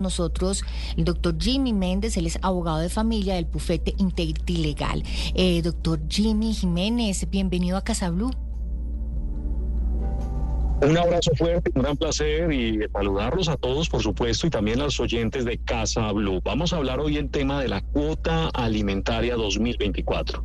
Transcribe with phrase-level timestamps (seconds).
[0.00, 0.62] Nosotros,
[0.96, 5.02] el doctor Jimmy Méndez, él es abogado de familia del bufete Integrity Legal.
[5.34, 8.30] Eh, doctor Jimmy Jiménez, bienvenido a Casa Blue.
[10.82, 14.84] Un abrazo fuerte, un gran placer y saludarlos a todos, por supuesto, y también a
[14.84, 16.40] los oyentes de Casa Blue.
[16.44, 20.44] Vamos a hablar hoy el tema de la cuota alimentaria 2024.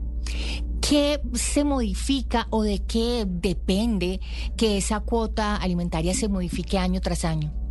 [0.81, 4.19] ¿Qué se modifica o de qué depende
[4.57, 7.62] que esa cuota alimentaria se modifique año tras año?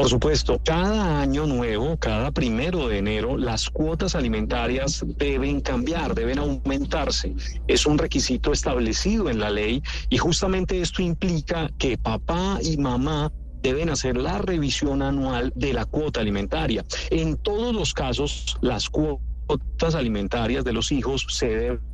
[0.00, 6.38] Por supuesto, cada año nuevo, cada primero de enero, las cuotas alimentarias deben cambiar, deben
[6.38, 7.34] aumentarse.
[7.68, 13.30] Es un requisito establecido en la ley y justamente esto implica que papá y mamá
[13.60, 16.82] deben hacer la revisión anual de la cuota alimentaria.
[17.10, 21.89] En todos los casos, las cuotas alimentarias de los hijos se deben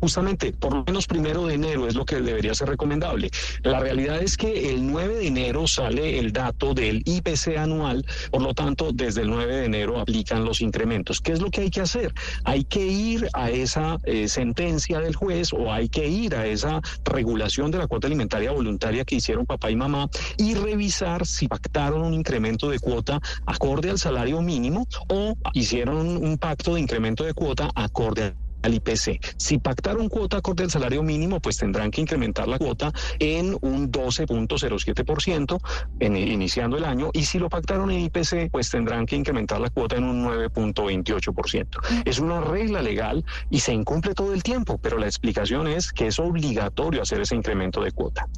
[0.00, 3.30] justamente por lo menos primero de enero es lo que debería ser recomendable.
[3.62, 8.42] La realidad es que el 9 de enero sale el dato del IPC anual, por
[8.42, 11.20] lo tanto desde el 9 de enero aplican los incrementos.
[11.20, 12.12] ¿Qué es lo que hay que hacer?
[12.44, 16.80] Hay que ir a esa eh, sentencia del juez o hay que ir a esa
[17.04, 22.02] regulación de la cuota alimentaria voluntaria que hicieron papá y mamá y revisar si pactaron
[22.02, 27.34] un incremento de cuota acorde al salario mínimo o hicieron un pacto de incremento de
[27.34, 29.20] cuota acorde al al IPC.
[29.36, 33.90] Si pactaron cuota acorde al salario mínimo, pues tendrán que incrementar la cuota en un
[33.90, 35.60] 12.07%
[36.00, 39.70] en, iniciando el año y si lo pactaron en IPC, pues tendrán que incrementar la
[39.70, 42.04] cuota en un 9.28%.
[42.04, 46.06] Es una regla legal y se incumple todo el tiempo, pero la explicación es que
[46.06, 48.28] es obligatorio hacer ese incremento de cuota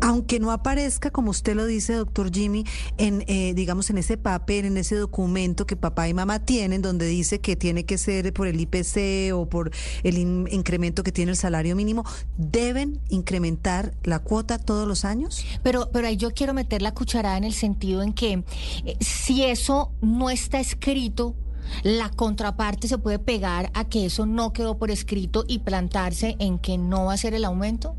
[0.00, 2.64] aunque no aparezca, como usted lo dice, doctor Jimmy,
[2.98, 7.06] en, eh, digamos, en ese papel, en ese documento que papá y mamá tienen, donde
[7.06, 9.70] dice que tiene que ser por el IPC o por
[10.02, 12.04] el incremento que tiene el salario mínimo,
[12.36, 15.44] ¿deben incrementar la cuota todos los años?
[15.62, 18.44] Pero, pero ahí yo quiero meter la cucharada en el sentido en que
[18.84, 21.34] eh, si eso no está escrito,
[21.82, 26.58] la contraparte se puede pegar a que eso no quedó por escrito y plantarse en
[26.58, 27.96] que no va a ser el aumento.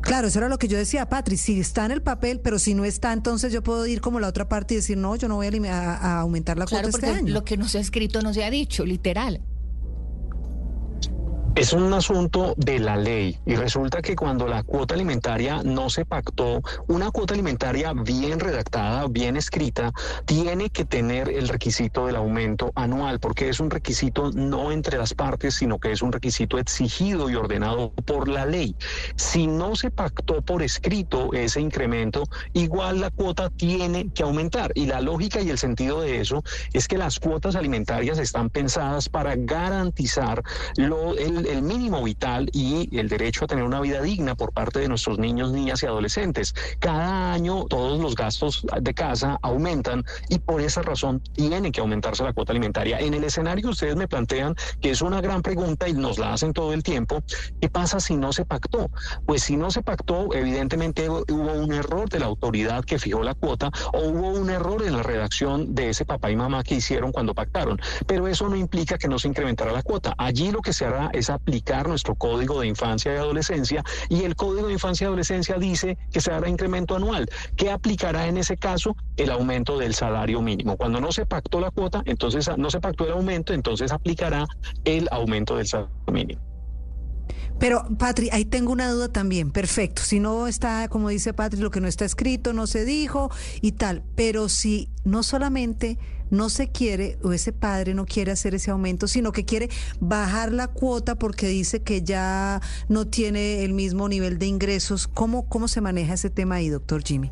[0.00, 2.74] Claro, eso era lo que yo decía, Patri, si está en el papel, pero si
[2.74, 5.36] no está, entonces yo puedo ir como la otra parte y decir, no, yo no
[5.36, 7.32] voy a, aumentar la cuota este año.
[7.32, 9.42] Lo que no se ha escrito no se ha dicho, literal.
[11.58, 16.04] Es un asunto de la ley y resulta que cuando la cuota alimentaria no se
[16.04, 19.90] pactó, una cuota alimentaria bien redactada, bien escrita,
[20.24, 25.14] tiene que tener el requisito del aumento anual, porque es un requisito no entre las
[25.14, 28.76] partes, sino que es un requisito exigido y ordenado por la ley.
[29.16, 34.70] Si no se pactó por escrito ese incremento, igual la cuota tiene que aumentar.
[34.76, 39.08] Y la lógica y el sentido de eso es que las cuotas alimentarias están pensadas
[39.08, 40.44] para garantizar
[40.76, 44.80] lo, el, el mínimo vital y el derecho a tener una vida digna por parte
[44.80, 46.54] de nuestros niños, niñas y adolescentes.
[46.78, 52.22] Cada año todos los gastos de casa aumentan y por esa razón tiene que aumentarse
[52.22, 52.98] la cuota alimentaria.
[52.98, 56.52] En el escenario ustedes me plantean, que es una gran pregunta y nos la hacen
[56.52, 57.22] todo el tiempo,
[57.60, 58.90] ¿qué pasa si no se pactó?
[59.26, 63.34] Pues si no se pactó, evidentemente hubo un error de la autoridad que fijó la
[63.34, 67.12] cuota o hubo un error en la redacción de ese papá y mamá que hicieron
[67.12, 67.80] cuando pactaron.
[68.06, 70.14] Pero eso no implica que no se incrementara la cuota.
[70.18, 74.36] Allí lo que se hará es aplicar nuestro Código de Infancia y Adolescencia y el
[74.36, 77.28] Código de Infancia y Adolescencia dice que se hará incremento anual.
[77.56, 78.96] ¿Qué aplicará en ese caso?
[79.16, 80.76] El aumento del salario mínimo.
[80.76, 84.46] Cuando no se pactó la cuota, entonces no se pactó el aumento, entonces aplicará
[84.84, 86.40] el aumento del salario mínimo.
[87.58, 89.50] Pero, Patri, ahí tengo una duda también.
[89.50, 90.02] Perfecto.
[90.02, 93.72] Si no está, como dice Patri, lo que no está escrito, no se dijo y
[93.72, 94.04] tal.
[94.14, 95.98] Pero si no solamente
[96.30, 99.68] no se quiere o ese padre no quiere hacer ese aumento, sino que quiere
[100.00, 105.48] bajar la cuota porque dice que ya no tiene el mismo nivel de ingresos, ¿cómo,
[105.48, 107.30] cómo se maneja ese tema ahí, doctor Jimmy?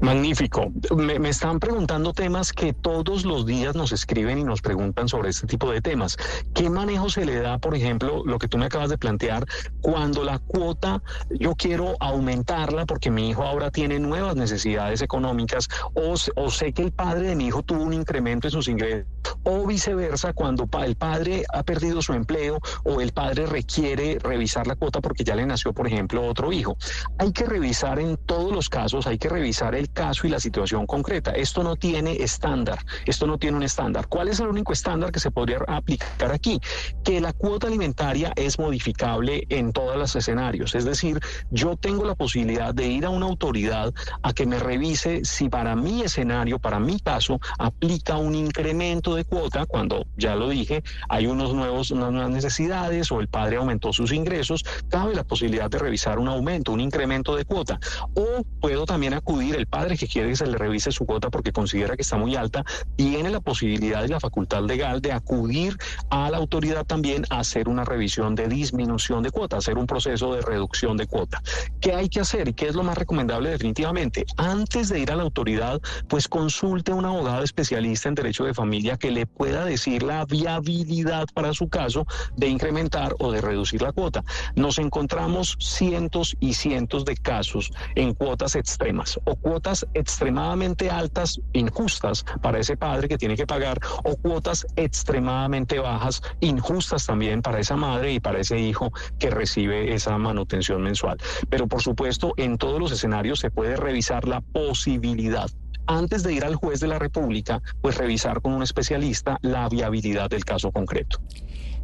[0.00, 0.72] Magnífico.
[0.96, 5.46] Me, están preguntando temas que todos los días nos escriben y nos preguntan sobre este
[5.46, 6.16] tipo de temas.
[6.54, 9.46] ¿Qué manejo se le da, por ejemplo, lo que tú me acabas de plantear,
[9.80, 16.14] cuando la cuota yo quiero aumentarla porque mi hijo ahora tiene nuevas necesidades económicas o,
[16.36, 19.06] o sé que el padre de mi hijo tuvo un incremento en sus ingresos
[19.44, 24.76] o viceversa cuando el padre ha perdido su empleo o el padre requiere revisar la
[24.76, 26.76] cuota porque ya le nació, por ejemplo, otro hijo.
[27.18, 30.86] Hay que revisar en todos los casos, hay que revisar el caso y la situación
[30.86, 31.32] concreta.
[31.32, 34.08] Esto no tiene estándar, esto no tiene un estándar.
[34.08, 36.60] ¿Cuál es el único estándar que se podría aplicar aquí?
[37.04, 40.74] Que la cuota alimentaria es modificable en todos los escenarios.
[40.74, 41.20] Es decir,
[41.50, 45.76] yo tengo la posibilidad de ir a una autoridad a que me revise si para
[45.76, 51.26] mi escenario, para mi caso, aplica un incremento de cuota cuando, ya lo dije, hay
[51.26, 55.78] unos nuevos, unas nuevas necesidades o el padre aumentó sus ingresos, cabe la posibilidad de
[55.78, 57.78] revisar un aumento, un incremento de cuota.
[58.14, 61.52] O puedo también acudir, el padre que quiere que se le revise su cuota porque
[61.52, 62.64] considera que está muy alta,
[62.96, 65.76] tiene la posibilidad y la facultad legal de acudir
[66.10, 70.34] a la autoridad también a hacer una revisión de disminución de cuota, hacer un proceso
[70.34, 71.40] de reducción de cuota.
[71.80, 74.26] ¿Qué hay que hacer y qué es lo más recomendable definitivamente?
[74.36, 78.54] Antes de ir a la autoridad, pues consulte a un abogado especialista en derecho de
[78.54, 82.06] familia que le pueda decir la viabilidad para su caso
[82.36, 84.24] de incrementar o de reducir la cuota.
[84.56, 92.24] Nos encontramos cientos y cientos de casos en cuotas extremas o cuotas extremadamente altas, injustas
[92.40, 97.76] para ese padre que tiene que pagar o cuotas extremadamente bajas, injustas también para esa
[97.76, 101.18] madre y para ese hijo que recibe esa manutención mensual.
[101.50, 105.50] Pero por supuesto, en todos los escenarios se puede revisar la posibilidad
[105.86, 110.30] antes de ir al juez de la República, pues revisar con un especialista la viabilidad
[110.30, 111.18] del caso concreto.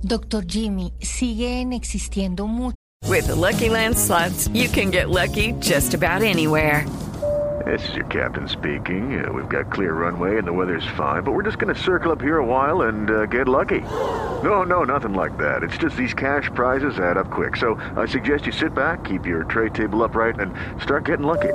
[0.02, 2.76] Doctor Jimmy, siguen existiendo muchos.
[3.08, 6.84] With the Lucky Land slots, you can get lucky just about anywhere.
[7.64, 9.24] This is your captain speaking.
[9.24, 12.12] Uh, we've got clear runway and the weather's fine, but we're just going to circle
[12.12, 13.80] up here a while and uh, get lucky.
[14.44, 15.64] No, no, nothing like that.
[15.64, 17.56] It's just these cash prizes add up quick.
[17.56, 21.54] So I suggest you sit back, keep your tray table upright, and start getting lucky.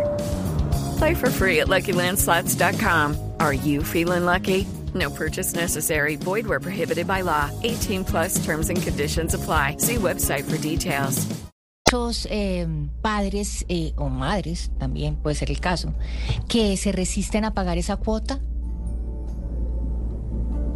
[1.01, 3.33] Play for free at LuckyLandSlots.com.
[3.39, 4.67] Are you feeling lucky?
[4.93, 6.15] No purchase necessary.
[6.15, 7.49] Void where prohibited by law.
[7.63, 9.77] 18 plus terms and conditions apply.
[9.77, 11.25] See website for details.
[11.91, 12.67] Muchos eh,
[13.01, 15.91] padres eh, o madres, también puede ser el caso,
[16.47, 18.39] que se resisten a pagar esa cuota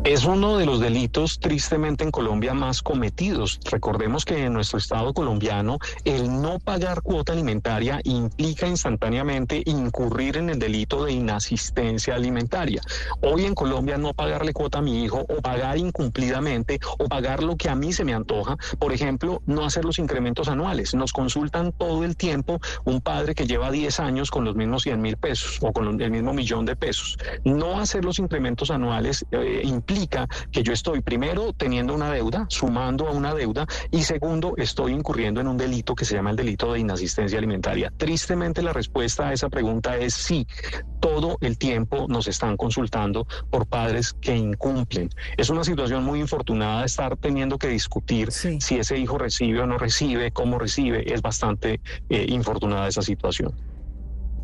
[0.05, 3.59] Es uno de los delitos tristemente en Colombia más cometidos.
[3.71, 10.51] Recordemos que en nuestro Estado colombiano el no pagar cuota alimentaria implica instantáneamente incurrir en
[10.51, 12.83] el delito de inasistencia alimentaria.
[13.21, 17.55] Hoy en Colombia no pagarle cuota a mi hijo o pagar incumplidamente o pagar lo
[17.55, 20.93] que a mí se me antoja, por ejemplo, no hacer los incrementos anuales.
[20.93, 25.01] Nos consultan todo el tiempo un padre que lleva 10 años con los mismos 100
[25.01, 27.17] mil pesos o con el mismo millón de pesos.
[27.43, 29.94] No hacer los incrementos anuales eh, implica
[30.51, 35.39] que yo estoy primero teniendo una deuda, sumando a una deuda, y segundo, estoy incurriendo
[35.39, 37.91] en un delito que se llama el delito de inasistencia alimentaria.
[37.95, 40.45] Tristemente la respuesta a esa pregunta es sí.
[40.99, 45.09] Todo el tiempo nos están consultando por padres que incumplen.
[45.37, 49.77] Es una situación muy infortunada estar teniendo que discutir si ese hijo recibe o no
[49.77, 51.13] recibe, cómo recibe.
[51.13, 53.55] Es bastante eh, infortunada esa situación.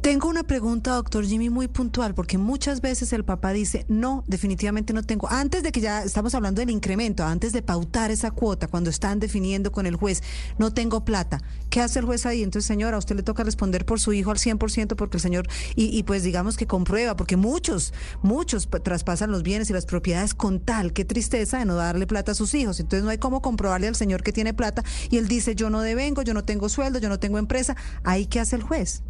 [0.02, 4.94] Tengo una pregunta, doctor Jimmy, muy puntual, porque muchas veces el papá dice, no, definitivamente
[4.94, 5.30] no tengo.
[5.30, 9.20] Antes de que ya estamos hablando del incremento, antes de pautar esa cuota, cuando están
[9.20, 10.24] definiendo con el juez,
[10.58, 11.40] no tengo plata.
[11.70, 12.42] ¿Qué hace el juez ahí?
[12.42, 15.48] Entonces, señora, a usted le toca responder por su hijo al 100% porque el señor,
[15.76, 17.94] y, y pues digamos que comprueba, porque muchos,
[18.24, 22.32] muchos traspasan los bienes y las propiedades con tal, qué tristeza de no darle plata
[22.32, 22.80] a sus hijos.
[22.80, 25.82] Entonces, no hay cómo comprobarle al señor que tiene plata y él dice, yo no
[25.82, 27.76] devengo, yo no tengo sueldo, yo no tengo empresa.
[28.04, 29.04] ¿Ahí qué hace el juez?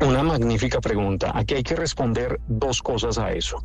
[0.00, 1.32] Una magnífica pregunta.
[1.34, 3.62] Aquí hay que responder dos cosas a eso.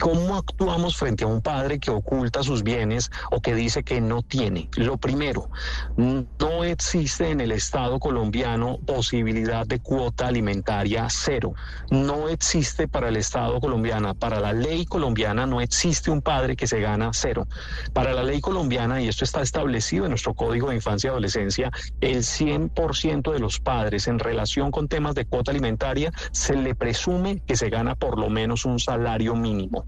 [0.00, 4.22] ¿Cómo actuamos frente a un padre que oculta sus bienes o que dice que no
[4.22, 4.68] tiene?
[4.76, 5.50] Lo primero,
[5.96, 11.54] no existe en el Estado colombiano posibilidad de cuota alimentaria cero.
[11.90, 16.66] No existe para el Estado colombiano, para la ley colombiana no existe un padre que
[16.66, 17.46] se gana cero.
[17.92, 21.70] Para la ley colombiana, y esto está establecido en nuestro Código de Infancia y Adolescencia,
[22.00, 27.42] el 100% de los padres en relación con temas de cuota alimentaria se le presume
[27.46, 29.86] que se gana por lo menos un salario mínimo.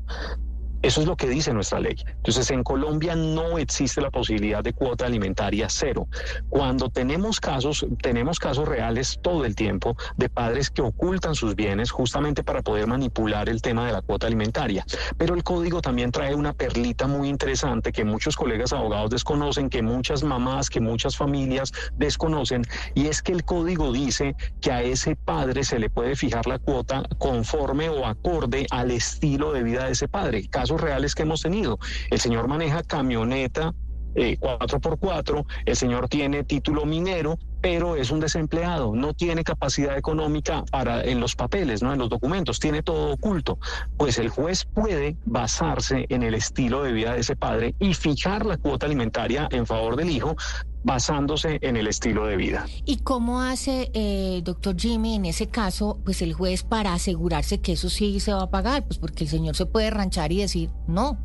[0.84, 1.96] Eso es lo que dice nuestra ley.
[2.06, 6.08] Entonces, en Colombia no existe la posibilidad de cuota alimentaria cero.
[6.50, 11.90] Cuando tenemos casos, tenemos casos reales todo el tiempo de padres que ocultan sus bienes
[11.90, 14.84] justamente para poder manipular el tema de la cuota alimentaria.
[15.16, 19.80] Pero el código también trae una perlita muy interesante que muchos colegas abogados desconocen, que
[19.80, 22.62] muchas mamás, que muchas familias desconocen,
[22.94, 26.58] y es que el código dice que a ese padre se le puede fijar la
[26.58, 30.46] cuota conforme o acorde al estilo de vida de ese padre.
[30.50, 31.78] Caso reales que hemos tenido.
[32.10, 33.74] El señor maneja camioneta
[34.14, 40.64] 4x4, eh, el señor tiene título minero, pero es un desempleado, no tiene capacidad económica
[40.70, 43.58] para en los papeles, no en los documentos, tiene todo oculto.
[43.96, 48.46] Pues el juez puede basarse en el estilo de vida de ese padre y fijar
[48.46, 50.36] la cuota alimentaria en favor del hijo
[50.84, 52.66] basándose en el estilo de vida.
[52.84, 57.72] ¿Y cómo hace, eh, doctor Jimmy, en ese caso, pues el juez para asegurarse que
[57.72, 58.86] eso sí se va a pagar?
[58.86, 61.18] Pues porque el señor se puede ranchar y decir, no,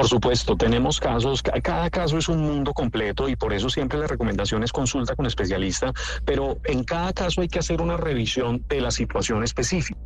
[0.00, 4.06] por supuesto, tenemos casos, cada caso es un mundo completo y por eso siempre la
[4.06, 5.92] recomendación es consulta con especialista,
[6.24, 10.00] pero en cada caso hay que hacer una revisión de la situación específica.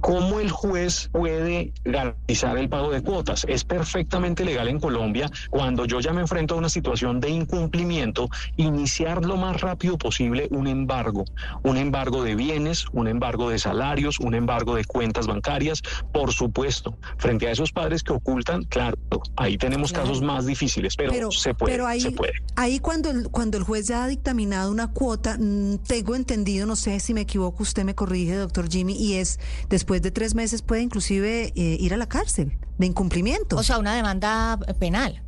[0.00, 3.44] ¿Cómo el juez puede garantizar el pago de cuotas?
[3.48, 8.28] Es perfectamente legal en Colombia cuando yo ya me enfrento a una situación de incumplimiento,
[8.56, 11.24] iniciar lo más rápido posible un embargo,
[11.62, 16.96] un embargo de bienes, un embargo de salarios, un embargo de cuentas bancarias, por supuesto.
[17.18, 18.96] Frente a esos padres que ocultan, claro,
[19.36, 21.72] ahí tenemos casos más difíciles, pero, se puede.
[21.72, 22.32] Pero ahí, se puede.
[22.56, 26.76] ahí cuando el, cuando el juez ya ha dictaminado una cuota, mm, tengo entendido, no
[26.76, 29.38] sé si me equivoco, usted me corrige, doctor Jimmy, y es
[29.68, 33.56] después después de tres meses puede inclusive eh, ir a la cárcel de incumplimiento.
[33.56, 35.20] O sea, una demanda penal.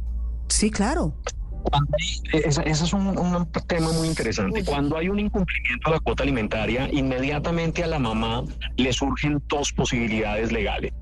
[0.47, 1.17] Sí, claro.
[2.33, 4.65] Ese es un, un, tema muy interesante.
[4.65, 8.45] Cuando hay un incumplimiento de la cuota alimentaria, inmediatamente a la mamá
[8.77, 10.93] le surgen dos posibilidades legales.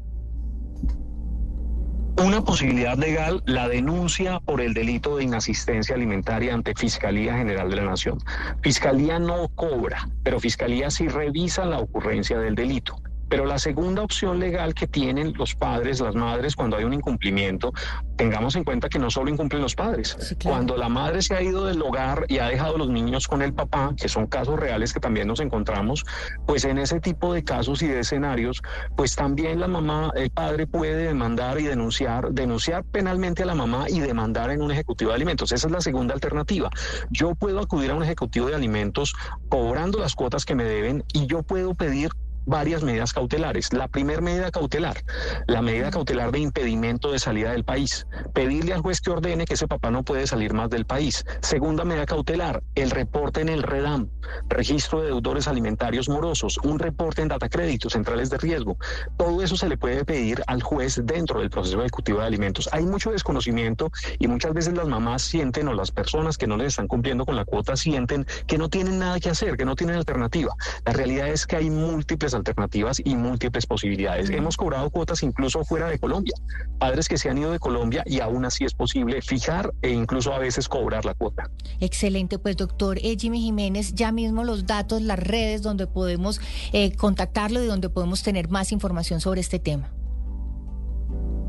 [2.16, 7.76] Una posibilidad legal, la denuncia por el delito de inasistencia alimentaria ante Fiscalía General de
[7.76, 8.18] la Nación.
[8.62, 12.96] Fiscalía no cobra, pero Fiscalía sí revisa la ocurrencia del delito.
[13.30, 17.72] Pero la segunda opción legal que tienen los padres, las madres, cuando hay un incumplimiento,
[18.16, 20.37] tengamos en cuenta que no solo incumplen los padres.
[20.42, 23.40] Cuando la madre se ha ido del hogar y ha dejado a los niños con
[23.40, 26.04] el papá, que son casos reales que también nos encontramos,
[26.44, 28.60] pues en ese tipo de casos y de escenarios,
[28.96, 33.87] pues también la mamá, el padre puede demandar y denunciar, denunciar penalmente a la mamá
[33.88, 35.52] y demandar en un ejecutivo de alimentos.
[35.52, 36.68] Esa es la segunda alternativa.
[37.10, 39.14] Yo puedo acudir a un ejecutivo de alimentos
[39.49, 42.10] cobrando las cuotas que me deben y yo puedo pedir
[42.47, 43.73] varias medidas cautelares.
[43.73, 45.02] La primera medida cautelar,
[45.47, 48.06] la medida cautelar de impedimento de salida del país.
[48.35, 51.25] Pedirle al juez que ordene que ese papá no puede salir más del país.
[51.40, 54.09] Segunda medida cautelar, el reporte en el REDAM,
[54.49, 58.76] registro de deudores alimentarios morosos, un reporte en data créditos, centrales de riesgo.
[59.16, 62.68] Todo eso se le puede pedir al juez dentro del proceso ejecutivo de alimentos.
[62.73, 66.68] Hay mucho desconocimiento y muchas veces las mamás sienten o las personas que no les
[66.68, 69.97] están cumpliendo con la cuota sienten que no tienen nada que hacer, que no tienen
[69.97, 70.54] alternativa.
[70.85, 74.30] La realidad es que hay múltiples alternativas y múltiples posibilidades.
[74.30, 76.34] Hemos cobrado cuotas incluso fuera de Colombia,
[76.78, 80.32] padres que se han ido de Colombia y aún así es posible fijar e incluso
[80.32, 81.50] a veces cobrar la cuota.
[81.80, 86.40] Excelente, pues doctor eh, Jimmy Jiménez, ya mismo los datos, las redes donde podemos
[86.72, 89.90] eh, contactarlo y donde podemos tener más información sobre este tema.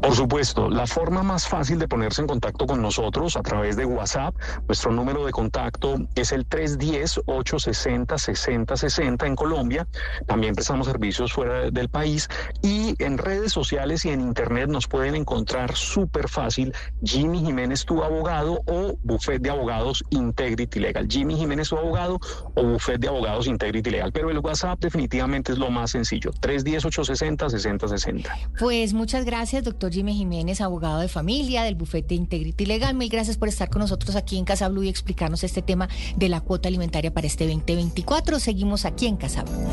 [0.02, 3.86] Por supuesto, la forma más fácil de ponerse en contacto con nosotros a través de
[3.86, 4.34] WhatsApp,
[4.68, 9.88] nuestro número de contacto es el 310-860-6060 en Colombia.
[10.26, 12.28] También prestamos servicios fuera del país
[12.64, 18.04] y en redes sociales y en internet nos pueden encontrar súper fácil Jimmy Jiménez tu
[18.04, 21.08] abogado o Buffet de Abogados Integrity Legal.
[21.08, 22.20] Jimmy Jiménez tu abogado
[22.56, 24.12] o Buffet de Abogados Integrity Legal.
[24.12, 26.32] Pero el WhatsApp definitivamente es lo más sencillo.
[26.42, 28.50] 310-860-6060.
[28.58, 32.96] Pues muchas gracias, doctor Jimmy Jiménez, abogado de familia del bufete Integrity Legal.
[32.96, 36.30] Mil gracias por estar con nosotros aquí en Casa Blue y explicarnos este tema de
[36.30, 38.40] la cuota alimentaria para este 2024.
[38.40, 39.68] Seguimos aquí en Casa Blue.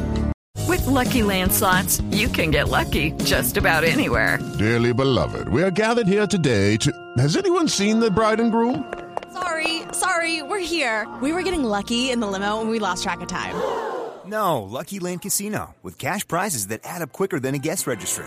[0.69, 4.39] With lucky landslots, you can get lucky just about anywhere.
[4.59, 6.93] Dearly beloved, we are gathered here today to.
[7.17, 8.85] Has anyone seen the bride and groom?
[9.33, 11.07] Sorry, sorry, we're here.
[11.23, 13.55] We were getting lucky in the limo and we lost track of time.
[14.27, 18.27] No, Lucky Land Casino, with cash prizes that add up quicker than a guest registry